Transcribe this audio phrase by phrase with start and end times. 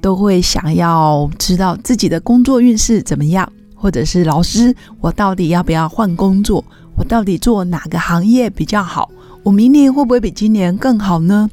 [0.00, 6.64] 都会想要知道自己的工作运势怎么样，或者是老师，我到底要不要换工作？
[6.96, 9.10] 我到底做哪个行业比较好？
[9.42, 11.48] 我明年会不会比今年更好呢？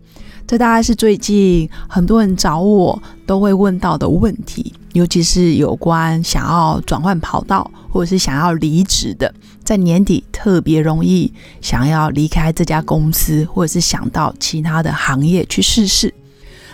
[0.45, 16.13] 这大概是最近很多人找我都会问到的问题，尤其是有关想要转换跑道或者是想要离职的，在年底特别容易想要离开这家公司，或者是想到其他的行业去试试。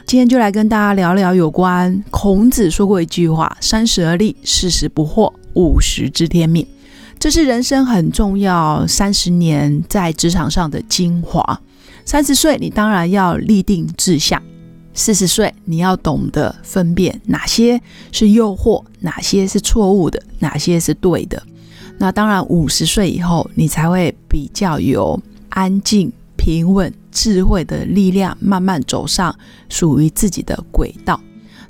[0.05, 6.65] 今天就来跟大家聊聊有关孔子说过一句话：“三十而立，四十不惑，五十知天命。”
[7.17, 11.59] 这是人生很重要三十年在职场上的精华。
[12.05, 14.39] 三十岁，你当然要立定志向；
[14.93, 17.81] 四十岁，你要懂得分辨哪些
[18.11, 21.41] 是诱惑，哪些是错误的，哪些是对的。
[21.97, 29.35] 那当然，五十岁以后，你才会比较有安静、平稳、智慧的力量，慢慢走上
[29.69, 31.19] 属于自己的轨道。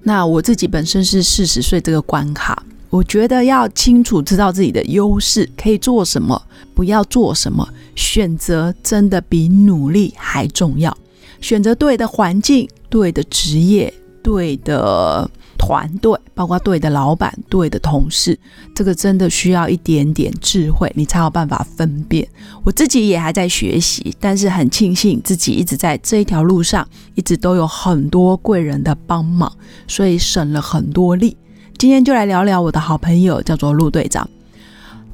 [0.02, 2.64] 那我自己本身是四十岁这个关卡。
[2.90, 6.40] 我觉得要清楚知道自己的优势，可以做什么，
[6.76, 10.96] 不要做什么，选择真的比努力还重要。
[11.42, 15.30] 选择对的环境、对的职业、对的
[15.66, 18.38] 团队，包括对的老板、对的同事，
[18.76, 22.28] 这个真的需要一点点智慧，你才有办法分辨。
[22.66, 29.50] 我自己也还在学习，但是很庆幸自己一直在这一条路上，一直都有很多贵人的帮忙，
[29.88, 31.38] 所以省了很多力。
[31.78, 34.30] 今天就来聊聊我的好朋友，叫做陆队长。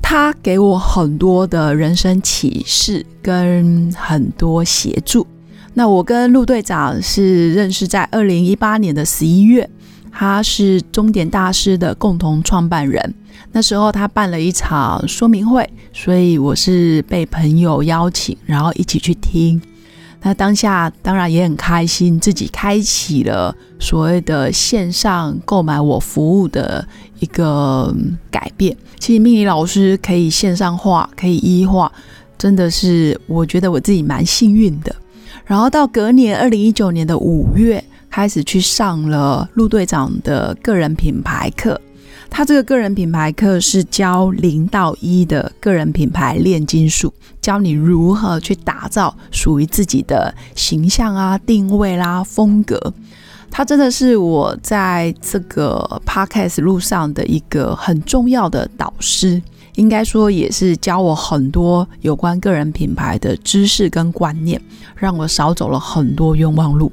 [0.02, 5.28] 他给我很多的人生启示跟很多协助。
[5.76, 9.70] 那我跟陆队长是认识在二零一八年的十一月，
[10.12, 13.14] 他是终点大师的共同创办人。
[13.52, 19.62] 那时候他办了一场说明会，所以我是被朋友邀请，然后一起去听。
[20.22, 26.86] 那当下当然也很开心，自己开启了所谓的线上购买我服务的
[27.20, 27.96] 一个
[28.30, 28.76] 改变。
[29.00, 31.90] 其实命理老师可以线上化，可以一化，
[32.38, 34.94] 真的是我觉得我自己蛮幸运的。
[35.46, 41.80] 然后到隔年二零一九年的五月，开始去上了陆队长的个人品牌课。
[42.32, 47.12] 他这个个人品牌课是教零到一的个人品牌炼金术，
[47.42, 52.94] 教你如何去打造属于自己的形象啊、定位啦、风格。
[53.50, 59.42] 他真的是我在这个 podcast 路上的一个很重要的导师，
[59.74, 64.62] 应该说也是教我很多有关个人品牌的知识跟观念，
[64.96, 66.92] 让我少走了很多冤枉路。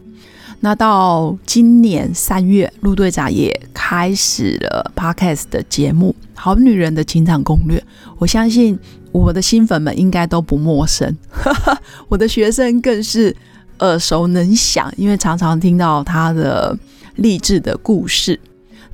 [0.61, 7.79] 那到今年三月，陆队长也开始了 podcast 的节目《好女人的情场攻略》。
[8.19, 8.77] 我相信
[9.13, 11.17] 我的新粉们应该都不陌生，
[12.09, 13.35] 我的学生更是
[13.79, 16.77] 耳熟能详，因为常常听到他的
[17.17, 18.41] 励志的故事。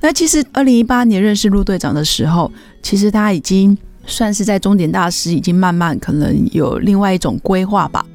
[0.01, 2.51] 那其实二零一八年认识陆队长的时候，
[2.81, 3.75] 其实他已经
[4.05, 8.05] 算是在终点大师，已经慢慢可能有另外一种规划吧。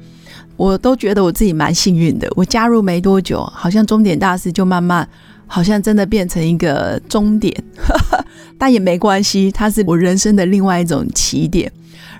[0.59, 2.29] 我都觉得我自己蛮幸运的。
[2.35, 5.07] 我加入没多久，好像终点大师就慢慢，
[5.47, 7.55] 好像真的变成一个终点，
[8.59, 11.71] 但也没关系，它是我人生的另外一种起点。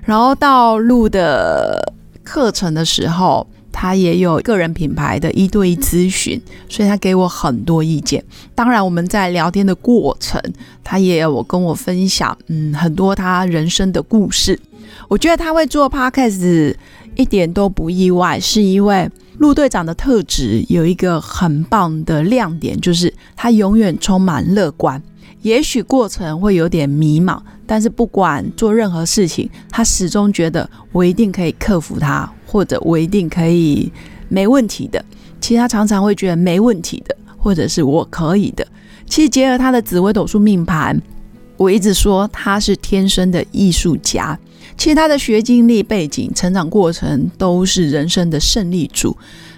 [0.06, 8.24] 然后到录的课程的时候，他也有个人品牌的一对一咨询，所以他给我很多意见。
[8.56, 10.42] 当然，我们在聊天的过程，
[10.82, 14.58] 他也有跟我分享，嗯，很多他人生的故事。
[15.10, 16.74] 我觉得他会做 podcast。
[17.20, 19.10] 一点都不意外，是因为
[19.40, 25.04] 陆队长的特质有一个很棒的亮点，就是他永远充满乐观。
[25.42, 27.38] 也许过程会有点迷茫，
[27.68, 33.92] 但是不管做任何事情，他始终觉得我一定可以克服它，或者我一定可以
[34.30, 35.04] 没问题的。
[35.42, 38.66] 其他常常会觉得没问题的，或者是我可以的。
[39.06, 40.98] 其实结合他的紫微斗数命盘，
[41.58, 44.40] 我一直说他是天生的艺术家。
[44.78, 49.16] 其实他的学经历、背景、成长过程都是人生的胜利组，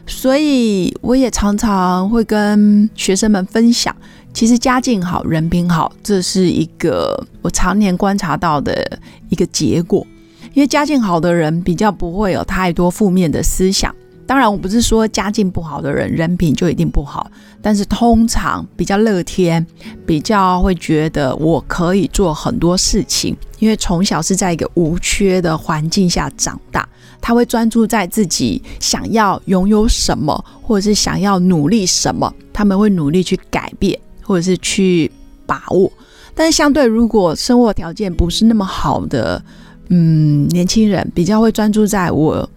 [0.07, 3.95] 所以我也常常会跟学生们分享，
[4.33, 8.99] 其实家境好、人品好，这是一个我常年观察到的
[9.29, 10.05] 一个结果。
[10.53, 13.95] 因为家境好的人比较不会有太多负面的思想。
[14.31, 17.29] 当然，我不是说家境不好的人人品就一定不好，
[17.61, 19.67] 但是通常比较乐天，
[20.05, 26.87] 比较会觉得我可以做很多事情，因为从小是在一个无缺的环境下长大，
[27.19, 35.11] 他会专注在自己想要拥有什么，或者是想要努力什么，他们会努力去改变，或者是去
[35.45, 35.91] 把握。
[36.33, 39.43] 但是相对，如果生活条件不是那么好的，
[39.89, 42.49] 嗯，年轻人比较会专注在我。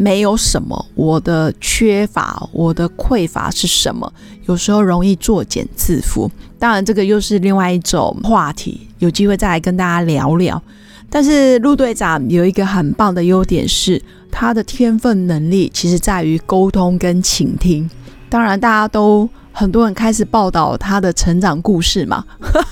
[0.00, 4.10] 没有什么，我的缺乏，我的匮乏是什么？
[4.46, 6.26] 有时候容易作茧自缚。
[6.58, 10.62] 当然，这个又是另外一种话题，有机会再来跟大家聊聊。
[11.10, 14.00] 但是陆队长有一个很棒的优点是，
[14.30, 17.88] 他的天分能力其实在于沟通跟倾听。
[18.30, 22.24] 当然，大家都很多人开始报道他的成长故事嘛，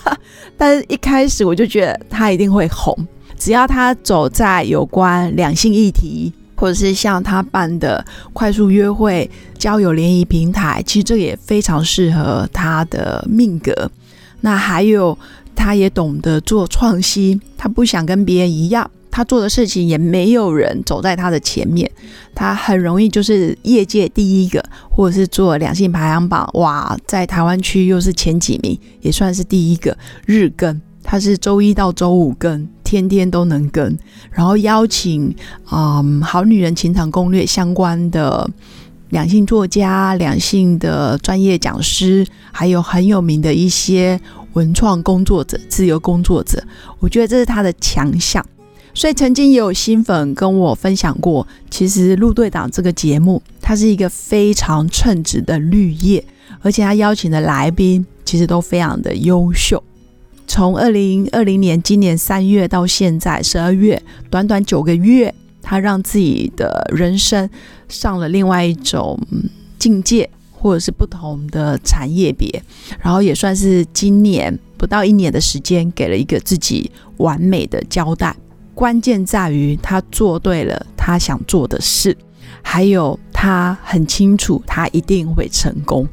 [0.57, 2.97] 但是一开始我就觉得他一定会红，
[3.37, 6.33] 只要他走在有关两性议题。
[6.59, 13.89] 或者是像他办的快速约会交友联谊平台，其实这也非常适合他的命格。
[14.41, 15.17] 那还有，
[15.55, 21.89] 他也懂得做创新，他不想跟别人一样，他做的事情也没有人走在他的前面，
[22.35, 29.97] 他很容易就是业界第一个，或者是做两性排行榜，哇，在台湾区又是前几名，也算是第一个
[30.27, 30.81] 日更。
[31.11, 33.99] 他是周一到周五更，天天都能跟，
[34.31, 35.35] 然后邀请
[35.71, 38.49] 嗯《好女人情场攻略》相关的
[39.11, 44.19] 两性作家、两性的专业讲师，还有很有名的一些
[44.55, 46.65] 文创工作者、自由工作者，
[46.99, 48.43] 我觉得这是他的强项。
[48.95, 56.25] 所以曾经也有新粉跟我分享过，其实陆队长这个节目，它是一个非常称职的绿叶，
[56.63, 59.83] 而且他邀请的来宾其实都非常的优秀。
[60.49, 67.49] 从二零二零年今年三月到现在十二月，短短九个月，他让自己的人生
[67.87, 69.21] 上了另外一种
[69.79, 72.63] 境界，或者是不同的产业别，
[72.99, 78.35] 然后也算是今年不到一年的时间，给了一个自己完美的交代。
[78.75, 82.17] 关键在于他做对了他想做的事，
[82.63, 86.09] 还有他很清楚他一定会成功，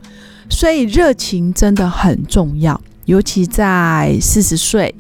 [0.49, 2.79] 所以热情真的很重要。
[3.05, 4.93] 尤其在四十岁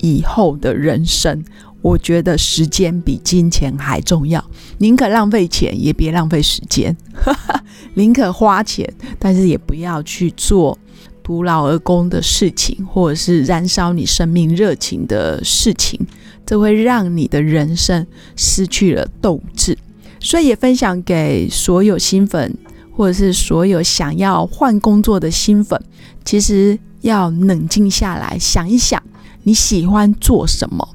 [0.00, 1.42] 以后的人生，
[1.80, 4.44] 我觉得时间比金钱还重要。
[4.78, 6.94] 宁可浪费钱，也别浪费时间；
[7.94, 8.86] 宁可花钱，
[9.18, 10.78] 但是也不要去做
[11.22, 15.98] 徒劳而功的事情，或者是燃烧你生命热情的事情。
[16.44, 18.06] 这会让你的人生
[18.36, 19.76] 失去了斗志。
[20.20, 22.54] 所以也分享给所有新粉，
[22.92, 25.82] 或者是所有想要换工作的新粉，
[26.22, 26.78] 其实。
[27.00, 29.02] 要冷静下来想一想，
[29.42, 30.88] 你喜欢做什么？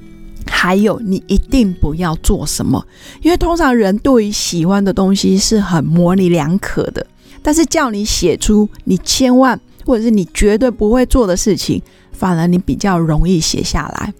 [0.46, 2.84] 还有，你一定不要做什么？
[3.20, 7.04] 因为通常人对于喜欢的东西是很模棱两可的，
[7.42, 11.82] 但是叫你写出你千万或者是你绝对不会做的事情，
[12.12, 14.14] 反而你比较容易写下来。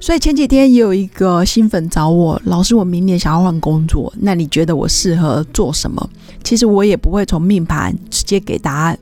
[0.00, 6.10] 所以前几天也有一个新粉找我，老师，我明年想要换工作，那你觉得我适合做什么？
[6.44, 8.98] 其实我也不会从命盘直接给答案。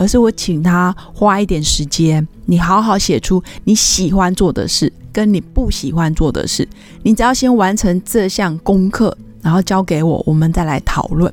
[0.00, 6.66] 而是我请他花一点时间，你好好写出你喜欢做的事，跟你不喜欢做的事。
[7.02, 11.30] 你只要先完成这项功课，然后交给我，我们再来讨论。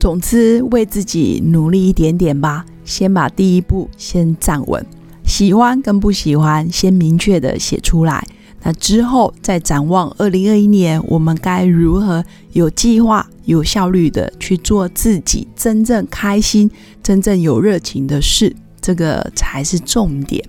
[0.00, 2.64] 总之，为自己努力一点点吧。
[2.82, 4.82] 先把第一步先站稳，
[5.26, 8.26] 喜欢跟不喜欢先明确的写出来。
[8.62, 16.70] 那之后再展望二零二一年，我们该如何有计划、有效率的去做自己真正开心、
[17.02, 18.54] 真正有热情的事？
[18.80, 20.44] 这个才是重点。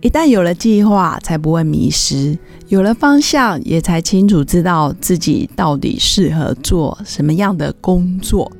[0.00, 2.36] 一旦有了计划，才不会迷失；
[2.68, 8.52] 有了方向，也才清楚知道自己到底适合做什么样的工作。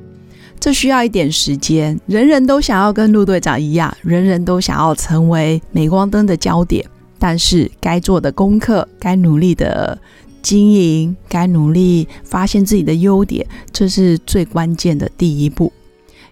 [0.59, 1.99] 这需要一点时间。
[2.07, 6.83] 人人都想要跟陆队长一样，人人都想要成为镁光灯的焦点。
[7.17, 9.97] 但是该做的功课，该努力的
[10.41, 15.71] 经营，该努力发现自己的优点，这是最关键的第一步。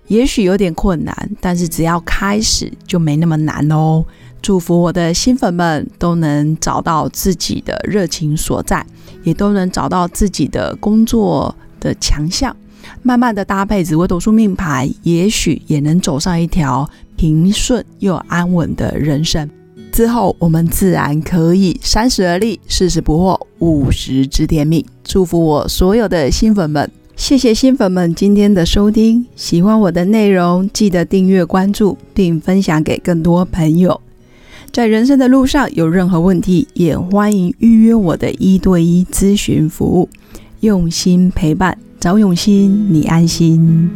[0.08, 4.04] 也许有点困难，但是只要开始就没那么难哦。
[4.42, 8.86] 祝福我的新粉们都能找到自己的热情所在，
[9.24, 12.54] 也都能找到自己的工作的强项，
[13.02, 19.50] 慢慢的搭配紫微斗数命牌，也许也能走上一条平顺又安稳的人生。
[19.94, 24.84] 之后，我们自然可以三十而立，四十不惑，五十知天命。
[25.04, 29.24] 祝福我所有的新粉们，谢谢新粉们今天的收听。
[29.36, 34.02] 喜欢我的内容，记得订阅、关注，并分享给更多朋友。
[34.72, 40.10] 在人生的路上有任何问题，也欢迎预约我的一对一咨询服务，
[40.62, 41.78] 用心陪伴。
[42.00, 43.92] 找永新，你安心。